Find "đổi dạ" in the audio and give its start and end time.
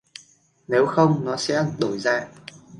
1.79-2.27